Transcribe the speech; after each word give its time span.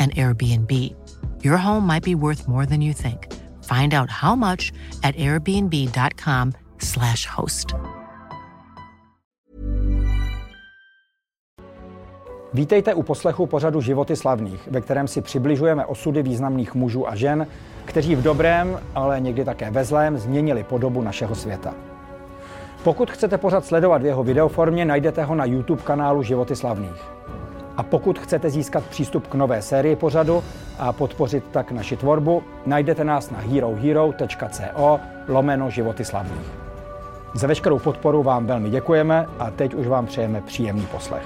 an 0.00 0.08
Airbnb. 0.16 0.70
Your 1.44 1.56
home 1.56 1.86
might 1.86 2.04
be 2.04 2.14
worth 2.14 2.48
more 2.48 2.66
than 2.66 2.82
you 2.82 2.94
think. 2.94 3.26
Find 3.62 3.94
out 3.94 4.10
how 4.10 4.36
much 4.36 4.72
at 5.02 5.16
airbnb.com/slash 5.16 7.26
host. 7.26 7.74
Vítejte 12.52 12.94
u 12.94 13.02
poslechu 13.02 13.46
pořadu 13.46 13.80
Životy 13.80 14.16
slavných, 14.16 14.68
ve 14.70 14.80
kterém 14.80 15.08
si 15.08 15.20
přibližujeme 15.20 15.86
osudy 15.86 16.22
významných 16.22 16.74
mužů 16.74 17.08
a 17.08 17.16
žen, 17.16 17.46
kteří 17.84 18.14
v 18.14 18.22
dobrém, 18.22 18.80
ale 18.94 19.20
někdy 19.20 19.44
také 19.44 19.70
ve 19.70 19.84
zlém 19.84 20.18
změnili 20.18 20.64
podobu 20.64 21.02
našeho 21.02 21.34
světa. 21.34 21.74
Pokud 22.84 23.10
chcete 23.10 23.38
pořad 23.38 23.64
sledovat 23.64 24.02
v 24.02 24.06
jeho 24.06 24.24
videoformě, 24.24 24.84
najdete 24.84 25.24
ho 25.24 25.34
na 25.34 25.44
YouTube 25.44 25.82
kanálu 25.82 26.22
Životy 26.22 26.56
slavných. 26.56 27.10
A 27.80 27.82
pokud 27.82 28.18
chcete 28.18 28.50
získat 28.50 28.84
přístup 28.84 29.26
k 29.26 29.34
nové 29.34 29.62
sérii 29.62 29.96
pořadu 29.96 30.42
a 30.78 30.92
podpořit 30.92 31.44
tak 31.50 31.72
naši 31.72 31.96
tvorbu, 31.96 32.42
najdete 32.66 33.04
nás 33.04 33.30
na 33.30 33.38
herohero.co 33.38 35.00
lomeno 35.28 35.70
životy 35.70 36.04
slavných. 36.04 36.52
Za 37.34 37.46
veškerou 37.46 37.78
podporu 37.78 38.22
vám 38.22 38.46
velmi 38.46 38.70
děkujeme 38.70 39.26
a 39.38 39.50
teď 39.50 39.74
už 39.74 39.86
vám 39.86 40.06
přejeme 40.06 40.40
příjemný 40.40 40.86
poslech. 40.86 41.22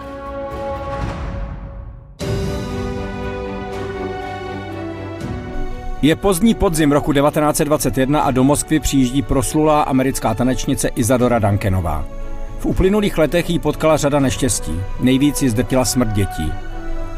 Je 6.03 6.17
pozdní 6.17 6.55
podzim 6.55 6.93
roku 6.93 7.13
1921 7.13 8.21
a 8.21 8.31
do 8.31 8.45
Moskvy 8.45 8.81
přijíždí 8.81 9.23
proslulá 9.23 9.83
americká 9.83 10.35
tanečnice 10.35 10.89
Izadora 10.89 11.39
Duncanová. 11.39 12.24
V 12.65 12.67
uplynulých 12.67 13.19
letech 13.19 13.51
jí 13.51 13.59
potkala 13.59 13.97
řada 13.97 14.21
neštěstí. 14.21 14.81
Nejvíc 15.01 15.43
ji 15.43 15.51
zdrtila 15.51 15.85
smrt 15.85 16.09
dětí. 16.13 16.53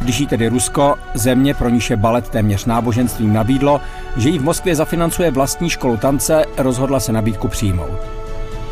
Když 0.01 0.21
jí 0.21 0.27
tedy 0.27 0.49
Rusko, 0.49 0.95
země 1.15 1.55
pro 1.55 1.69
níž 1.69 1.91
je 1.91 1.97
balet 1.97 2.29
téměř 2.29 2.65
náboženstvím 2.65 3.33
nabídlo, 3.33 3.81
že 4.17 4.29
jí 4.29 4.39
v 4.39 4.45
Moskvě 4.45 4.77
zafinancuje 4.77 5.31
vlastní 5.31 5.71
školu 5.71 5.97
tance, 5.97 6.45
rozhodla 6.59 7.01
se 7.01 7.13
nabídku 7.13 7.49
přijmout. 7.49 7.99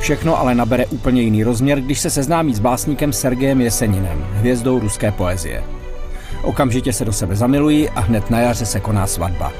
Všechno 0.00 0.38
ale 0.38 0.54
nabere 0.54 0.86
úplně 0.86 1.22
jiný 1.22 1.44
rozměr, 1.44 1.80
když 1.80 2.00
se 2.00 2.10
seznámí 2.10 2.54
s 2.54 2.58
básníkem 2.58 3.12
Sergejem 3.12 3.60
Jeseninem, 3.60 4.26
hvězdou 4.32 4.78
ruské 4.78 5.12
poezie. 5.12 5.64
Okamžitě 6.42 6.92
se 6.92 7.04
do 7.04 7.12
sebe 7.12 7.36
zamilují 7.36 7.88
a 7.88 8.00
hned 8.00 8.30
na 8.30 8.40
jaře 8.40 8.66
se 8.66 8.80
koná 8.80 9.06
svatba. 9.06 9.52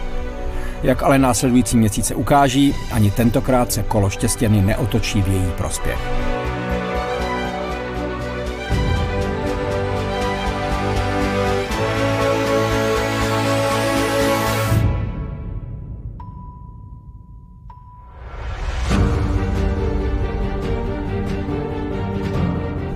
Jak 0.82 1.02
ale 1.02 1.19
následující 1.19 1.76
měsíce 1.76 2.14
ukáží, 2.14 2.75
ani 2.92 3.10
tentokrát 3.10 3.72
se 3.72 3.82
kolo 3.82 4.10
štěstěny 4.10 4.62
neotočí 4.62 5.22
v 5.22 5.28
její 5.28 5.52
prospěch. 5.56 6.34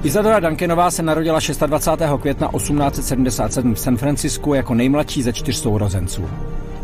Izadora 0.09 0.41
Duncanová 0.41 0.91
se 0.91 1.03
narodila 1.03 1.39
26. 1.67 2.03
května 2.21 2.49
1877 2.57 3.75
v 3.75 3.81
San 3.81 3.97
Francisku 3.97 4.55
jako 4.55 4.75
nejmladší 4.75 5.23
ze 5.23 5.33
čtyř 5.33 5.57
sourozenců. 5.57 6.29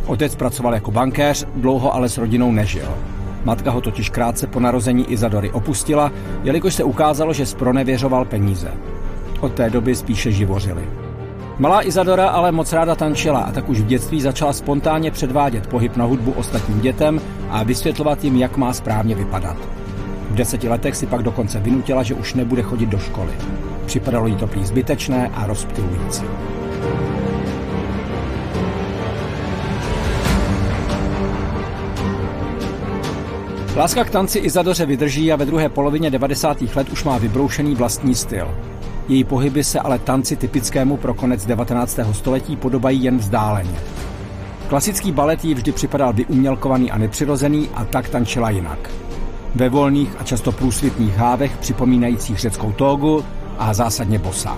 Otec 0.07 0.35
pracoval 0.35 0.75
jako 0.75 0.91
bankéř, 0.91 1.47
dlouho 1.57 1.95
ale 1.95 2.09
s 2.09 2.19
rodinou 2.19 2.53
nežil. 2.53 2.89
Matka 3.45 3.71
ho 3.71 3.81
totiž 3.81 4.11
krátce 4.11 4.47
po 4.47 4.61
narození 4.61 5.13
Izadory 5.13 5.51
opustila, 5.51 6.13
jelikož 6.43 6.75
se 6.75 6.85
ukázalo, 6.85 7.33
že 7.33 7.47
spronevěřoval 7.47 8.25
peníze. 8.25 8.73
Od 9.41 9.53
té 9.53 9.71
doby 9.71 9.97
spíše 9.97 10.33
živořili. 10.33 10.89
Malá 11.59 11.87
Izadora 11.87 12.29
ale 12.29 12.53
moc 12.53 12.73
ráda 12.73 12.95
tančila 12.95 13.41
a 13.41 13.53
tak 13.53 13.69
už 13.69 13.81
v 13.81 13.87
dětství 13.87 14.21
začala 14.21 14.53
spontánně 14.53 15.11
předvádět 15.11 15.67
pohyb 15.67 15.97
na 15.97 16.05
hudbu 16.05 16.33
ostatním 16.33 16.81
dětem 16.81 17.21
a 17.51 17.63
vysvětlovat 17.63 18.25
jim, 18.25 18.37
jak 18.37 18.57
má 18.57 18.73
správně 18.73 19.15
vypadat. 19.15 19.57
V 20.31 20.35
deseti 20.35 20.69
letech 20.69 20.97
si 20.97 21.07
pak 21.07 21.23
dokonce 21.23 21.61
vynutila, 21.61 22.03
že 22.03 22.15
už 22.15 22.35
nebude 22.35 22.63
chodit 22.63 22.87
do 22.87 22.99
školy. 22.99 23.33
Připadalo 23.87 24.27
jí 24.27 24.37
to 24.37 24.47
prý 24.47 24.65
zbytečné 24.67 25.31
a 25.35 25.47
rozptilující. 25.47 26.23
Láska 33.77 34.05
k 34.05 34.11
tanci 34.11 34.39
Izadoře 34.39 34.87
vydrží 34.87 35.33
a 35.33 35.37
ve 35.37 35.47
druhé 35.47 35.69
polovině 35.69 36.11
90. 36.11 36.63
let 36.77 36.89
už 36.89 37.05
má 37.05 37.19
vybroušený 37.19 37.75
vlastní 37.75 38.15
styl. 38.15 38.55
Její 39.09 39.25
pohyby 39.25 39.65
se 39.65 39.81
ale 39.81 39.99
tanci 39.99 40.37
typickému 40.37 40.97
pro 40.97 41.15
konec 41.15 41.47
19. 41.47 41.99
století 42.13 42.57
podobají 42.57 43.05
jen 43.05 43.19
vzdáleně. 43.19 43.79
Klasický 44.69 45.13
balet 45.13 45.45
jí 45.45 45.55
vždy 45.55 45.73
připadal 45.73 46.13
vyumělkovaný 46.13 46.91
a 46.91 46.99
nepřirozený 46.99 47.69
a 47.75 47.85
tak 47.85 48.09
tančila 48.09 48.51
jinak 48.51 49.04
ve 49.55 49.69
volných 49.69 50.11
a 50.19 50.25
často 50.25 50.53
průsvitných 50.53 51.17
hávech 51.17 51.57
připomínajících 51.57 52.39
řeckou 52.39 52.73
tógu 52.73 53.25
a 53.59 53.75
zásadně 53.75 54.19
bosa. 54.19 54.57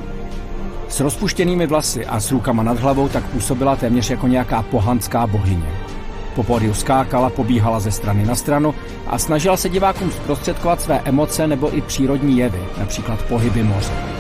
S 0.89 1.01
rozpuštěnými 1.01 1.67
vlasy 1.67 2.07
a 2.07 2.21
s 2.21 2.31
rukama 2.31 2.63
nad 2.63 2.79
hlavou 2.79 3.09
tak 3.09 3.25
působila 3.25 3.77
téměř 3.77 4.11
jako 4.11 4.29
nějaká 4.29 4.63
pohanská 4.63 5.27
bohyně. 5.27 5.73
Po 6.35 6.43
pódiu 6.43 6.75
skákala, 6.75 7.31
pobíhala 7.31 7.81
ze 7.81 7.91
strany 7.91 8.27
na 8.27 8.35
stranu 8.35 8.75
a 9.07 9.19
snažila 9.19 9.57
se 9.57 9.69
divákům 9.69 10.11
zprostředkovat 10.11 10.81
své 10.81 11.01
emoce 11.05 11.47
nebo 11.47 11.77
i 11.77 11.81
přírodní 11.81 12.39
jevy, 12.39 12.63
například 12.79 13.23
pohyby 13.23 13.63
moře. 13.63 14.16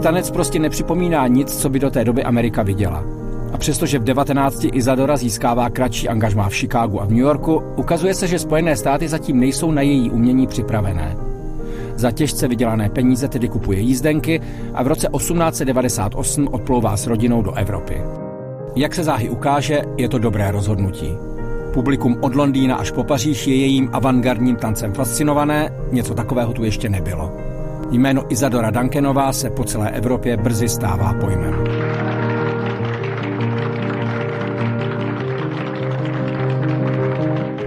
Tanec 0.00 0.30
prostě 0.30 0.58
nepřipomíná 0.58 1.26
nic, 1.26 1.56
co 1.56 1.68
by 1.68 1.78
do 1.78 1.90
té 1.90 2.04
doby 2.04 2.24
Amerika 2.24 2.62
viděla. 2.62 3.04
A 3.52 3.58
přestože 3.58 3.98
v 3.98 4.04
19 4.04 4.64
Izadora 4.72 5.16
získává 5.16 5.70
kratší 5.70 6.08
angažmá 6.08 6.48
v 6.48 6.54
Chicagu 6.54 7.02
a 7.02 7.04
v 7.04 7.10
New 7.10 7.18
Yorku, 7.18 7.62
ukazuje 7.76 8.14
se, 8.14 8.26
že 8.26 8.38
Spojené 8.38 8.76
státy 8.76 9.08
zatím 9.08 9.40
nejsou 9.40 9.70
na 9.70 9.82
její 9.82 10.10
umění 10.10 10.46
připravené. 10.46 11.16
Za 11.96 12.10
těžce 12.10 12.48
vydělané 12.48 12.88
peníze 12.88 13.28
tedy 13.28 13.48
kupuje 13.48 13.80
jízdenky 13.80 14.40
a 14.74 14.82
v 14.82 14.86
roce 14.86 15.08
1898 15.16 16.48
odplouvá 16.52 16.96
s 16.96 17.06
rodinou 17.06 17.42
do 17.42 17.54
Evropy. 17.54 18.02
Jak 18.76 18.94
se 18.94 19.04
záhy 19.04 19.30
ukáže, 19.30 19.82
je 19.96 20.08
to 20.08 20.18
dobré 20.18 20.50
rozhodnutí. 20.50 21.16
Publikum 21.72 22.18
od 22.20 22.34
Londýna 22.34 22.76
až 22.76 22.90
po 22.90 23.04
Paříž 23.04 23.46
je 23.46 23.56
jejím 23.56 23.90
avantgardním 23.92 24.56
tancem 24.56 24.92
fascinované, 24.92 25.72
něco 25.92 26.14
takového 26.14 26.52
tu 26.52 26.64
ještě 26.64 26.88
nebylo. 26.88 27.32
Jméno 27.90 28.22
Izadora 28.28 28.70
Duncanová 28.70 29.32
se 29.32 29.50
po 29.50 29.64
celé 29.64 29.90
Evropě 29.90 30.36
brzy 30.36 30.68
stává 30.68 31.12
pojmem. 31.12 31.54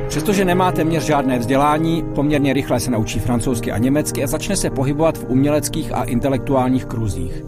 Přestože 0.07 0.45
nemá 0.45 0.71
téměř 0.71 1.03
žádné 1.03 1.39
vzdělání, 1.39 2.03
poměrně 2.15 2.53
rychle 2.53 2.79
se 2.79 2.91
naučí 2.91 3.19
francouzsky 3.19 3.71
a 3.71 3.77
německy 3.77 4.23
a 4.23 4.27
začne 4.27 4.55
se 4.55 4.69
pohybovat 4.69 5.17
v 5.17 5.25
uměleckých 5.29 5.93
a 5.93 6.03
intelektuálních 6.03 6.85
kruzích. 6.85 7.43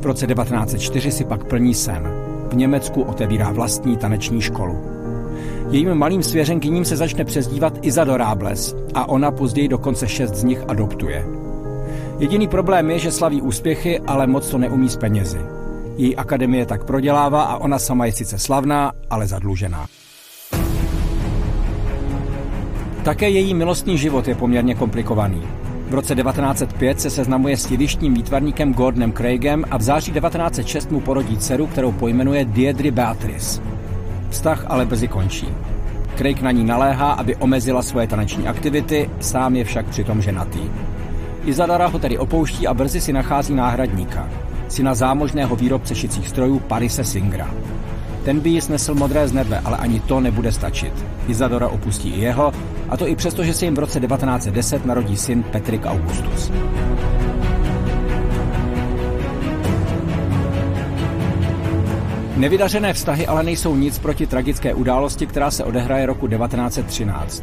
V 0.00 0.06
roce 0.06 0.26
1904 0.26 1.10
si 1.12 1.24
pak 1.24 1.44
plní 1.44 1.74
sen. 1.74 2.12
V 2.50 2.56
Německu 2.56 3.02
otevírá 3.02 3.52
vlastní 3.52 3.96
taneční 3.96 4.40
školu. 4.40 4.78
Jejím 5.70 5.94
malým 5.94 6.22
svěřenkyním 6.22 6.84
se 6.84 6.96
začne 6.96 7.24
přezdívat 7.24 7.78
Izadorábles 7.82 8.76
a 8.94 9.08
ona 9.08 9.30
později 9.30 9.68
dokonce 9.68 10.08
šest 10.08 10.34
z 10.34 10.44
nich 10.44 10.64
adoptuje. 10.68 11.45
Jediný 12.18 12.48
problém 12.48 12.90
je, 12.90 12.98
že 12.98 13.12
slaví 13.12 13.42
úspěchy, 13.42 14.00
ale 14.00 14.26
moc 14.26 14.50
to 14.50 14.58
neumí 14.58 14.88
s 14.88 14.96
penězi. 14.96 15.38
Její 15.96 16.16
akademie 16.16 16.66
tak 16.66 16.84
prodělává 16.84 17.42
a 17.42 17.56
ona 17.56 17.78
sama 17.78 18.06
je 18.06 18.12
sice 18.12 18.38
slavná, 18.38 18.92
ale 19.10 19.26
zadlužená. 19.26 19.86
Také 23.04 23.30
její 23.30 23.54
milostný 23.54 23.98
život 23.98 24.28
je 24.28 24.34
poměrně 24.34 24.74
komplikovaný. 24.74 25.42
V 25.88 25.94
roce 25.94 26.14
1905 26.14 27.00
se 27.00 27.10
seznamuje 27.10 27.56
s 27.56 27.70
jidištním 27.70 28.14
výtvarníkem 28.14 28.74
Gordonem 28.74 29.12
Craigem 29.12 29.64
a 29.70 29.76
v 29.76 29.82
září 29.82 30.12
1906 30.12 30.90
mu 30.90 31.00
porodí 31.00 31.38
dceru, 31.38 31.66
kterou 31.66 31.92
pojmenuje 31.92 32.44
Diedry 32.44 32.90
Beatrice. 32.90 33.62
Vztah 34.30 34.64
ale 34.68 34.86
brzy 34.86 35.08
končí. 35.08 35.48
Craig 36.16 36.42
na 36.42 36.50
ní 36.50 36.64
naléhá, 36.64 37.12
aby 37.12 37.36
omezila 37.36 37.82
svoje 37.82 38.06
taneční 38.06 38.48
aktivity, 38.48 39.10
sám 39.20 39.56
je 39.56 39.64
však 39.64 39.86
přitom 39.86 40.22
ženatý. 40.22 40.60
Izadara 41.46 41.86
ho 41.86 41.98
tedy 41.98 42.18
opouští 42.18 42.66
a 42.66 42.74
brzy 42.74 43.00
si 43.00 43.12
nachází 43.12 43.54
náhradníka, 43.54 44.28
syna 44.68 44.94
zámožného 44.94 45.56
výrobce 45.56 45.94
šicích 45.94 46.28
strojů 46.28 46.58
Parise 46.58 47.04
Singra. 47.04 47.50
Ten 48.24 48.40
by 48.40 48.50
ji 48.50 48.60
snesl 48.60 48.94
modré 48.94 49.28
z 49.28 49.32
nebe, 49.32 49.60
ale 49.64 49.76
ani 49.76 50.00
to 50.00 50.20
nebude 50.20 50.52
stačit. 50.52 50.92
Izadora 51.28 51.68
opustí 51.68 52.10
i 52.10 52.20
jeho, 52.20 52.52
a 52.88 52.96
to 52.96 53.08
i 53.08 53.16
přesto, 53.16 53.44
že 53.44 53.54
se 53.54 53.64
jim 53.64 53.74
v 53.74 53.78
roce 53.78 54.00
1910 54.00 54.86
narodí 54.86 55.16
syn 55.16 55.42
Petrik 55.42 55.86
Augustus. 55.86 56.52
Nevydařené 62.36 62.92
vztahy 62.92 63.26
ale 63.26 63.42
nejsou 63.42 63.76
nic 63.76 63.98
proti 63.98 64.26
tragické 64.26 64.74
události, 64.74 65.26
která 65.26 65.50
se 65.50 65.64
odehraje 65.64 66.06
roku 66.06 66.28
1913. 66.28 67.42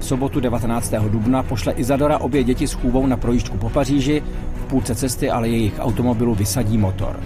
V 0.00 0.04
sobotu 0.04 0.40
19. 0.40 0.94
dubna 1.08 1.42
pošle 1.42 1.72
Izadora 1.72 2.18
obě 2.18 2.44
děti 2.44 2.68
s 2.68 2.72
chůvou 2.72 3.06
na 3.06 3.16
projížďku 3.16 3.56
po 3.56 3.70
Paříži, 3.70 4.22
v 4.54 4.64
půlce 4.64 4.94
cesty 4.94 5.30
ale 5.30 5.48
jejich 5.48 5.74
automobilu 5.78 6.34
vysadí 6.34 6.78
motor. 6.78 7.20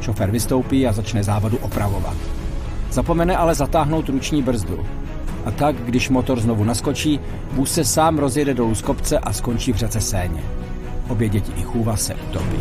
Šofér 0.00 0.30
vystoupí 0.30 0.86
a 0.86 0.92
začne 0.92 1.22
závadu 1.22 1.56
opravovat. 1.56 2.16
Zapomene 2.90 3.36
ale 3.36 3.54
zatáhnout 3.54 4.08
ruční 4.08 4.42
brzdu. 4.42 4.78
A 5.44 5.50
tak, 5.50 5.76
když 5.76 6.08
motor 6.08 6.40
znovu 6.40 6.64
naskočí, 6.64 7.20
vůz 7.52 7.72
se 7.72 7.84
sám 7.84 8.18
rozjede 8.18 8.54
dolů 8.54 8.74
z 8.74 8.82
kopce 8.82 9.18
a 9.18 9.32
skončí 9.32 9.72
v 9.72 9.76
řece 9.76 10.00
Séně. 10.00 10.42
Obě 11.08 11.28
děti 11.28 11.52
i 11.56 11.62
chůva 11.62 11.96
se 11.96 12.14
utopí. 12.14 12.58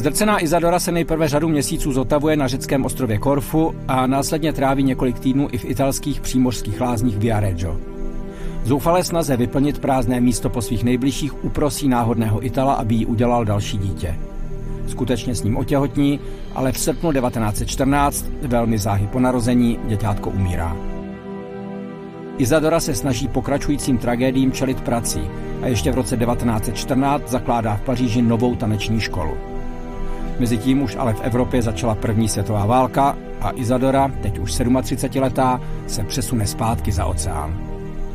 Zdrcená 0.00 0.42
Izadora 0.42 0.78
se 0.78 0.92
nejprve 0.92 1.28
řadu 1.28 1.48
měsíců 1.48 1.92
zotavuje 1.92 2.36
na 2.36 2.48
řeckém 2.48 2.84
ostrově 2.84 3.18
Korfu 3.18 3.74
a 3.88 4.06
následně 4.06 4.52
tráví 4.52 4.82
několik 4.82 5.18
týdnů 5.18 5.48
i 5.52 5.58
v 5.58 5.64
italských 5.64 6.20
přímořských 6.20 6.80
lázních 6.80 7.18
Viareggio. 7.18 7.80
Zoufalé 8.64 9.04
snaze 9.04 9.36
vyplnit 9.36 9.78
prázdné 9.78 10.20
místo 10.20 10.50
po 10.50 10.62
svých 10.62 10.84
nejbližších 10.84 11.44
uprosí 11.44 11.88
náhodného 11.88 12.46
Itala, 12.46 12.74
aby 12.74 12.94
jí 12.94 13.06
udělal 13.06 13.44
další 13.44 13.78
dítě. 13.78 14.18
Skutečně 14.86 15.34
s 15.34 15.42
ním 15.42 15.56
otěhotní, 15.56 16.20
ale 16.54 16.72
v 16.72 16.78
srpnu 16.78 17.12
1914, 17.12 18.26
velmi 18.42 18.78
záhy 18.78 19.06
po 19.06 19.20
narození, 19.20 19.78
děťátko 19.84 20.30
umírá. 20.30 20.76
Izadora 22.38 22.80
se 22.80 22.94
snaží 22.94 23.28
pokračujícím 23.28 23.98
tragédiím 23.98 24.52
čelit 24.52 24.80
prací 24.80 25.20
a 25.62 25.66
ještě 25.66 25.92
v 25.92 25.94
roce 25.94 26.16
1914 26.16 27.30
zakládá 27.30 27.76
v 27.76 27.80
Paříži 27.80 28.22
novou 28.22 28.56
taneční 28.56 29.00
školu. 29.00 29.49
Mezitím 30.40 30.82
už 30.82 30.96
ale 30.96 31.14
v 31.14 31.20
Evropě 31.20 31.62
začala 31.62 31.94
první 31.94 32.28
světová 32.28 32.66
válka 32.66 33.16
a 33.40 33.52
Izadora, 33.54 34.12
teď 34.22 34.38
už 34.38 34.52
37-letá, 34.52 35.60
se 35.86 36.04
přesune 36.04 36.46
zpátky 36.46 36.92
za 36.92 37.06
oceán. 37.06 37.60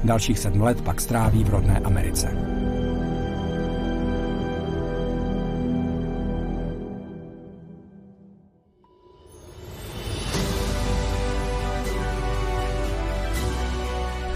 Dalších 0.04 0.39
sedm 0.39 0.62
let 0.62 0.81
pak 0.81 1.01
stráví 1.01 1.44
v 1.44 1.50
rodné 1.50 1.80
Americe. 1.80 2.55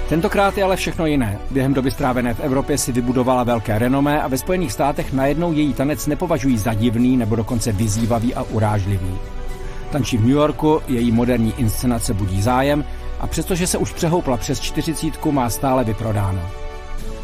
Tentokrát 0.09 0.57
je 0.57 0.63
ale 0.63 0.75
všechno 0.75 1.06
jiné. 1.06 1.39
Během 1.51 1.73
doby 1.73 1.91
strávené 1.91 2.33
v 2.33 2.39
Evropě 2.39 2.77
si 2.77 2.91
vybudovala 2.91 3.44
velké 3.44 3.79
renomé 3.79 4.21
a 4.21 4.27
ve 4.27 4.38
Spojených 4.38 4.71
státech 4.71 5.13
najednou 5.13 5.53
její 5.53 5.73
tanec 5.73 6.07
nepovažují 6.07 6.57
za 6.57 6.73
divný 6.73 7.17
nebo 7.17 7.35
dokonce 7.35 7.71
vyzývavý 7.71 8.35
a 8.35 8.44
urážlivý. 8.44 9.17
Tančí 9.91 10.17
v 10.17 10.21
New 10.21 10.29
Yorku, 10.29 10.81
její 10.88 11.11
moderní 11.11 11.53
inscenace 11.57 12.13
budí 12.13 12.41
zájem 12.41 12.85
a 13.19 13.27
přestože 13.27 13.67
se 13.67 13.77
už 13.77 13.91
přehoupla 13.91 14.38
přes 14.38 14.59
čtyřicítku, 14.59 15.31
má 15.31 15.50
stále 15.50 15.83
vyprodáno. 15.83 16.41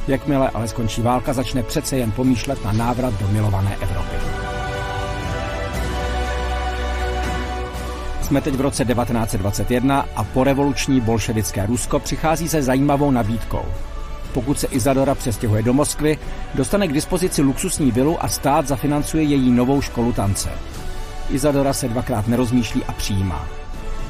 Jakmile 0.07 0.49
ale 0.49 0.67
skončí 0.67 1.01
válka, 1.01 1.33
začne 1.33 1.63
přece 1.63 1.97
jen 1.97 2.11
pomýšlet 2.11 2.65
na 2.65 2.71
návrat 2.71 3.13
do 3.21 3.27
milované 3.27 3.75
Evropy. 3.81 4.15
Jsme 8.25 8.41
teď 8.41 8.55
v 8.55 8.61
roce 8.61 8.85
1921 8.85 10.05
a 10.15 10.23
porevoluční 10.23 11.01
bolševické 11.01 11.65
Rusko 11.65 11.99
přichází 11.99 12.49
se 12.49 12.61
zajímavou 12.61 13.11
nabídkou. 13.11 13.65
Pokud 14.33 14.59
se 14.59 14.67
Izadora 14.67 15.15
přestěhuje 15.15 15.63
do 15.63 15.73
Moskvy, 15.73 16.17
dostane 16.55 16.87
k 16.87 16.93
dispozici 16.93 17.41
luxusní 17.41 17.91
vilu 17.91 18.23
a 18.23 18.27
stát 18.27 18.67
zafinancuje 18.67 19.23
její 19.23 19.51
novou 19.51 19.81
školu 19.81 20.13
tance. 20.13 20.49
Izadora 21.29 21.73
se 21.73 21.87
dvakrát 21.87 22.27
nerozmýšlí 22.27 22.83
a 22.83 22.91
přijímá. 22.91 23.47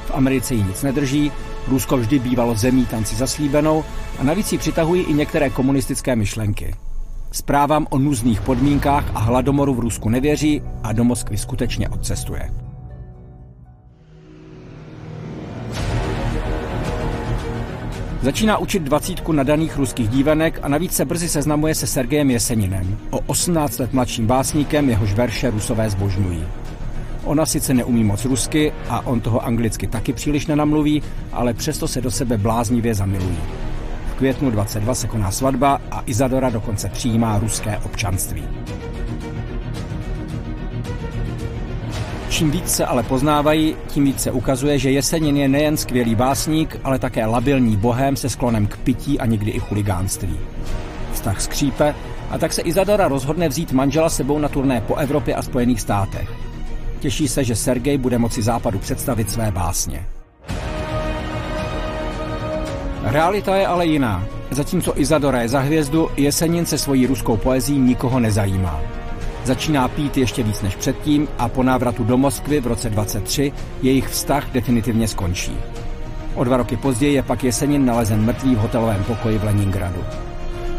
V 0.06 0.12
Americe 0.12 0.54
jí 0.54 0.64
nic 0.64 0.84
nedrží, 0.84 1.32
Rusko 1.68 1.98
vždy 1.98 2.20
bývalo 2.20 2.56
zemí 2.56 2.86
tanci 2.86 3.16
zaslíbenou 3.16 3.84
a 4.20 4.24
navíc 4.24 4.52
ji 4.52 4.58
přitahují 4.58 5.04
i 5.04 5.14
některé 5.14 5.50
komunistické 5.50 6.16
myšlenky. 6.16 6.76
Zprávám 7.32 7.88
o 7.90 7.98
nuzných 7.98 8.42
podmínkách 8.42 9.12
a 9.16 9.20
hladomoru 9.20 9.74
v 9.74 9.80
Rusku 9.80 10.10
nevěří 10.10 10.62
a 10.84 10.94
do 10.94 11.04
Moskvy 11.04 11.38
skutečně 11.38 11.90
odcestuje. 11.90 12.65
Začíná 18.26 18.58
učit 18.58 18.84
dvacítku 18.84 19.32
nadaných 19.32 19.78
ruských 19.78 20.10
dívenek 20.10 20.60
a 20.62 20.68
navíc 20.68 20.94
se 20.94 21.06
brzy 21.06 21.30
seznamuje 21.30 21.76
se 21.76 21.88
Sergejem 21.88 22.32
Jeseninem, 22.32 22.98
o 23.10 23.20
18 23.26 23.80
let 23.80 23.94
mladším 23.94 24.28
básníkem, 24.28 24.90
jehož 24.90 25.14
verše 25.14 25.50
rusové 25.50 25.90
zbožňují. 25.90 26.44
Ona 27.24 27.46
sice 27.46 27.74
neumí 27.74 28.04
moc 28.04 28.26
rusky 28.26 28.74
a 28.90 29.06
on 29.06 29.22
toho 29.22 29.46
anglicky 29.46 29.88
taky 29.88 30.14
příliš 30.14 30.48
nenamluví, 30.48 31.04
ale 31.32 31.54
přesto 31.54 31.88
se 31.88 32.02
do 32.02 32.12
sebe 32.12 32.38
bláznivě 32.38 32.96
zamilují. 32.96 33.40
V 34.12 34.18
květnu 34.18 34.52
22 34.52 34.96
se 34.96 35.08
koná 35.08 35.32
svatba 35.32 35.82
a 35.92 36.04
Izadora 36.06 36.50
dokonce 36.50 36.90
přijímá 36.90 37.40
ruské 37.40 37.78
občanství. 37.78 38.44
Čím 42.36 42.52
víc 42.52 42.70
se 42.70 42.86
ale 42.86 43.04
poznávají, 43.04 43.76
tím 43.88 44.04
víc 44.04 44.22
se 44.22 44.32
ukazuje, 44.32 44.80
že 44.80 44.92
Jesenin 44.92 45.38
je 45.38 45.48
nejen 45.48 45.78
skvělý 45.78 46.16
básník, 46.16 46.80
ale 46.84 47.00
také 47.00 47.26
labilní 47.26 47.78
bohem 47.78 48.16
se 48.16 48.30
sklonem 48.30 48.68
k 48.68 48.78
pití 48.78 49.20
a 49.20 49.26
někdy 49.26 49.52
i 49.52 49.60
chuligánství. 49.60 50.40
Vztah 51.14 51.42
skřípe 51.42 51.96
a 52.30 52.38
tak 52.38 52.54
se 52.54 52.62
Izadora 52.62 53.08
rozhodne 53.08 53.50
vzít 53.50 53.72
manžela 53.72 54.10
sebou 54.10 54.40
na 54.40 54.50
turné 54.50 54.82
po 54.82 54.96
Evropě 54.96 55.36
a 55.36 55.42
Spojených 55.42 55.82
státech. 55.82 56.32
Těší 57.00 57.28
se, 57.28 57.44
že 57.44 57.56
Sergej 57.56 57.98
bude 57.98 58.18
moci 58.18 58.42
západu 58.42 58.80
představit 58.80 59.32
své 59.32 59.52
básně. 59.52 60.06
Realita 63.04 63.56
je 63.56 63.68
ale 63.68 63.86
jiná. 63.86 64.26
Zatímco 64.52 65.00
Izadora 65.00 65.42
je 65.42 65.50
za 65.50 65.60
hvězdu, 65.60 66.10
Jesenin 66.18 66.66
se 66.66 66.78
svojí 66.78 67.08
ruskou 67.08 67.38
poezí 67.38 67.80
nikoho 67.80 68.20
nezajímá. 68.20 68.95
Začíná 69.46 69.88
pít 69.88 70.18
ještě 70.18 70.44
víc 70.44 70.62
než 70.62 70.76
předtím 70.76 71.28
a 71.38 71.50
po 71.50 71.64
návratu 71.64 72.04
do 72.04 72.18
Moskvy 72.18 72.60
v 72.60 72.68
roce 72.68 72.90
23 72.90 73.52
jejich 73.82 74.08
vztah 74.08 74.52
definitivně 74.52 75.08
skončí. 75.08 75.58
O 76.36 76.44
dva 76.44 76.58
roky 76.58 76.78
později 76.78 77.14
je 77.14 77.24
pak 77.24 77.44
Jesenin 77.44 77.86
nalezen 77.86 78.22
mrtvý 78.26 78.56
v 78.56 78.58
hotelovém 78.58 79.04
pokoji 79.04 79.38
v 79.38 79.44
Leningradu. 79.44 80.04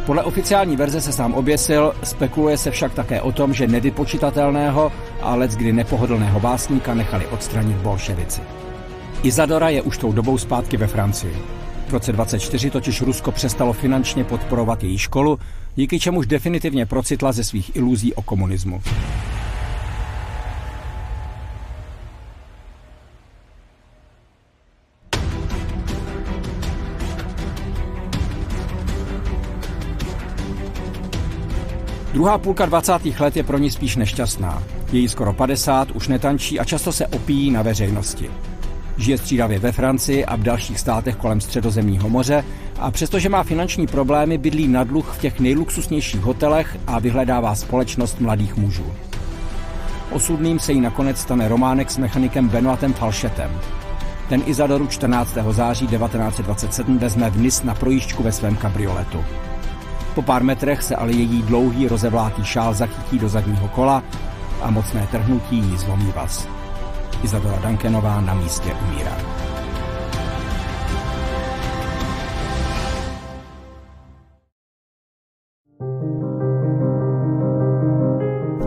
Podle 0.07 0.23
oficiální 0.23 0.77
verze 0.77 1.01
se 1.01 1.13
sám 1.13 1.35
oběsil, 1.35 1.93
spekuluje 2.03 2.59
se 2.59 2.71
však 2.71 2.95
také 2.95 3.21
o 3.21 3.33
tom, 3.33 3.55
že 3.55 3.67
nevypočitatelného 3.67 4.93
a 5.23 5.35
let 5.35 5.51
kdy 5.51 5.73
nepohodlného 5.73 6.41
básníka 6.41 6.95
nechali 6.95 7.27
odstranit 7.27 7.77
bolševici. 7.77 8.41
Izadora 9.23 9.69
je 9.69 9.83
už 9.83 9.99
tou 9.99 10.13
dobou 10.13 10.39
zpátky 10.39 10.77
ve 10.77 10.87
Francii. 10.87 11.37
V 11.89 11.93
roce 11.93 12.13
24 12.13 12.71
totiž 12.71 13.03
Rusko 13.03 13.33
přestalo 13.33 13.73
finančně 13.73 14.25
podporovat 14.25 14.83
její 14.83 14.99
školu, 14.99 15.39
díky 15.77 16.01
čemuž 16.01 16.27
definitivně 16.27 16.87
procitla 16.87 17.33
ze 17.33 17.45
svých 17.45 17.77
iluzí 17.77 18.15
o 18.15 18.23
komunismu. 18.23 18.83
Druhá 32.13 32.39
půlka 32.39 32.67
20. 32.67 32.93
let 33.21 33.37
je 33.37 33.43
pro 33.43 33.59
ní 33.59 33.71
spíš 33.71 33.97
nešťastná. 33.97 34.63
Její 34.93 35.09
skoro 35.09 35.33
50 35.33 35.91
už 35.91 36.09
netančí 36.09 36.61
a 36.61 36.65
často 36.65 36.93
se 36.93 37.07
opíjí 37.07 37.51
na 37.51 37.63
veřejnosti. 37.63 38.31
Žije 38.97 39.19
střídavě 39.19 39.59
ve 39.59 39.73
Francii 39.73 40.25
a 40.25 40.37
v 40.37 40.43
dalších 40.43 40.81
státech 40.81 41.17
kolem 41.17 41.41
středozemního 41.41 42.09
moře 42.09 42.45
a 42.79 42.91
přestože 42.91 43.29
má 43.29 43.43
finanční 43.43 43.87
problémy, 43.87 44.39
bydlí 44.39 44.69
na 44.69 44.85
dluh 44.85 45.15
v 45.15 45.21
těch 45.21 45.41
nejluxusnějších 45.41 46.21
hotelech 46.21 46.79
a 46.87 46.99
vyhledává 46.99 47.55
společnost 47.55 48.21
mladých 48.21 48.57
mužů. 48.57 48.93
Osudným 50.11 50.59
se 50.59 50.73
jí 50.73 50.81
nakonec 50.81 51.19
stane 51.19 51.49
románek 51.49 51.91
s 51.91 51.99
mechanikem 51.99 52.49
Benoitem 52.49 52.93
Falšetem. 52.93 53.51
Ten 54.29 54.43
Izadoru 54.47 54.87
14. 54.87 55.37
září 55.51 55.87
1927 55.87 56.99
vezme 56.99 57.31
v 57.31 57.65
na 57.65 57.75
projížďku 57.75 58.23
ve 58.23 58.33
svém 58.33 58.57
kabrioletu. 58.57 59.25
Po 60.15 60.23
pár 60.23 60.43
metrech 60.43 60.83
se 60.83 60.97
ale 60.97 61.13
její 61.13 61.43
dlouhý 61.43 61.89
rozevlátý 61.89 62.45
šál 62.45 62.75
zachytí 62.75 63.19
do 63.19 63.29
zadního 63.29 63.69
kola 63.69 64.03
a 64.63 64.71
mocné 64.71 65.09
trhnutí 65.11 65.57
jí 65.57 65.77
zlomí 65.77 66.13
vás. 66.17 66.56
Izabela 67.23 67.59
Dankenová 67.59 68.21
na 68.21 68.35
místě 68.35 68.75
umírá. 68.89 69.17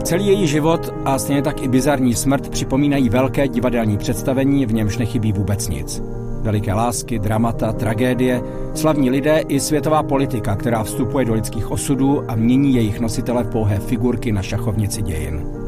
Celý 0.04 0.28
její 0.28 0.48
život 0.48 0.94
a 1.06 1.20
stejně 1.20 1.42
tak 1.42 1.62
i 1.62 1.68
bizarní 1.68 2.16
smrt 2.16 2.50
připomínají 2.50 3.10
velké 3.10 3.48
divadelní 3.48 3.98
představení, 3.98 4.66
v 4.66 4.74
němž 4.74 4.98
nechybí 4.98 5.34
vůbec 5.34 5.68
nic. 5.68 6.02
Veliké 6.42 6.74
lásky, 6.74 7.20
dramata, 7.20 7.74
tragédie, 7.74 8.42
slavní 8.76 9.10
lidé 9.10 9.44
i 9.48 9.60
světová 9.60 10.04
politika, 10.04 10.56
která 10.56 10.84
vstupuje 10.84 11.26
do 11.26 11.34
lidských 11.34 11.72
osudů 11.72 12.32
a 12.32 12.36
mění 12.36 12.76
jejich 12.76 13.00
nositele 13.00 13.44
v 13.44 13.50
pouhé 13.50 13.80
figurky 13.80 14.32
na 14.32 14.42
šachovnici 14.42 15.02
dějin. 15.02 15.59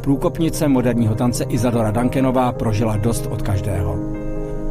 Průkopnice 0.00 0.68
moderního 0.68 1.14
tance 1.14 1.44
Izadora 1.44 1.90
Dankenová 1.90 2.52
prožila 2.52 2.96
dost 2.96 3.26
od 3.26 3.42
každého. 3.42 3.98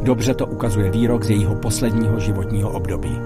Dobře 0.02 0.34
to 0.34 0.46
ukazuje 0.46 0.90
výrok 0.90 1.24
z 1.24 1.30
jejího 1.30 1.54
posledního 1.54 2.20
životního 2.20 2.70
období. 2.70 3.20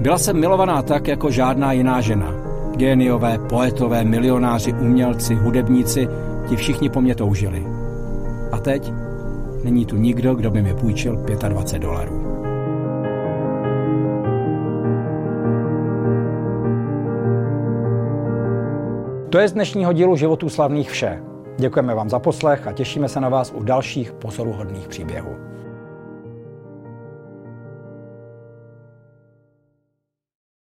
Byla 0.00 0.18
jsem 0.18 0.40
milovaná 0.40 0.82
tak, 0.82 1.08
jako 1.08 1.30
žádná 1.30 1.72
jiná 1.72 2.00
žena. 2.00 2.34
Géniové, 2.76 3.38
poetové, 3.38 4.04
milionáři, 4.04 4.72
umělci, 4.72 5.34
hudebníci, 5.34 6.08
ti 6.48 6.56
všichni 6.56 6.88
po 6.88 7.00
mně 7.00 7.14
toužili. 7.14 7.66
A 8.52 8.58
teď 8.58 8.92
Není 9.64 9.86
tu 9.86 9.96
nikdo, 9.96 10.34
kdo 10.34 10.50
by 10.50 10.62
mi 10.62 10.74
půjčil 10.74 11.16
25 11.48 11.82
dolarů. 11.82 12.39
To 19.30 19.38
je 19.38 19.48
z 19.48 19.52
dnešního 19.52 19.92
dílu 19.92 20.16
Životů 20.16 20.48
slavných 20.48 20.90
vše. 20.90 21.22
Děkujeme 21.58 21.94
vám 21.94 22.10
za 22.10 22.18
poslech 22.18 22.66
a 22.66 22.72
těšíme 22.72 23.08
se 23.08 23.20
na 23.20 23.28
vás 23.28 23.52
u 23.56 23.62
dalších 23.62 24.12
pozoruhodných 24.12 24.88
příběhů. 24.88 25.49